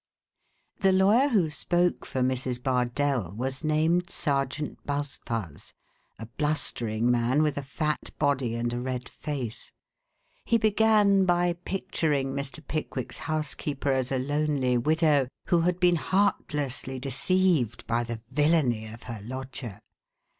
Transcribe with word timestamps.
The 0.79 0.91
lawyer 0.91 1.29
who 1.29 1.51
spoke 1.51 2.07
for 2.07 2.21
Mrs. 2.21 2.63
Bardell 2.63 3.35
was 3.37 3.63
named 3.63 4.09
Sergeant 4.09 4.83
Buzfuz, 4.83 5.73
a 6.17 6.25
blustering 6.25 7.11
man 7.11 7.43
with 7.43 7.55
a 7.55 7.61
fat 7.61 8.09
body 8.17 8.55
and 8.55 8.73
a 8.73 8.81
red 8.81 9.07
face. 9.07 9.71
He 10.43 10.57
began 10.57 11.25
by 11.25 11.53
picturing 11.53 12.33
Mr. 12.33 12.65
Pickwick's 12.67 13.19
housekeeper 13.29 13.91
as 13.91 14.11
a 14.11 14.17
lonely 14.17 14.75
widow 14.75 15.27
who 15.49 15.59
had 15.61 15.79
been 15.79 15.97
heartlessly 15.97 16.97
deceived 16.99 17.85
by 17.85 18.03
the 18.03 18.19
villainy 18.31 18.87
of 18.87 19.03
her 19.03 19.19
lodger. 19.21 19.79